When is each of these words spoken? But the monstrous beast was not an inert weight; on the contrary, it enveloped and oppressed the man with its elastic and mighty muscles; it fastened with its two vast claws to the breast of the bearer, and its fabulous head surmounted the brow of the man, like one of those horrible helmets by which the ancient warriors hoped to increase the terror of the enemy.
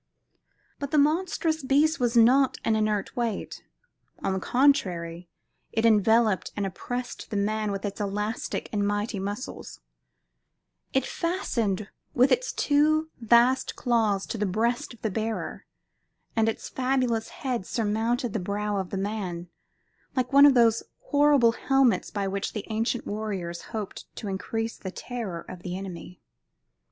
But 0.79 0.89
the 0.89 0.97
monstrous 0.97 1.61
beast 1.61 1.99
was 1.99 2.17
not 2.17 2.57
an 2.65 2.75
inert 2.75 3.15
weight; 3.15 3.63
on 4.23 4.33
the 4.33 4.39
contrary, 4.39 5.29
it 5.71 5.85
enveloped 5.85 6.51
and 6.57 6.65
oppressed 6.65 7.29
the 7.29 7.37
man 7.37 7.71
with 7.71 7.85
its 7.85 8.01
elastic 8.01 8.67
and 8.71 8.87
mighty 8.87 9.19
muscles; 9.19 9.79
it 10.91 11.05
fastened 11.05 11.87
with 12.15 12.31
its 12.31 12.51
two 12.51 13.11
vast 13.19 13.75
claws 13.75 14.25
to 14.25 14.39
the 14.39 14.47
breast 14.47 14.91
of 14.95 15.03
the 15.03 15.11
bearer, 15.11 15.67
and 16.35 16.49
its 16.49 16.67
fabulous 16.67 17.29
head 17.29 17.67
surmounted 17.67 18.33
the 18.33 18.39
brow 18.39 18.77
of 18.77 18.89
the 18.89 18.97
man, 18.97 19.49
like 20.15 20.33
one 20.33 20.47
of 20.47 20.55
those 20.55 20.81
horrible 21.11 21.51
helmets 21.51 22.09
by 22.09 22.27
which 22.27 22.53
the 22.53 22.65
ancient 22.71 23.05
warriors 23.05 23.65
hoped 23.69 24.05
to 24.15 24.27
increase 24.27 24.77
the 24.79 24.89
terror 24.89 25.45
of 25.47 25.61
the 25.61 25.77
enemy. 25.77 26.19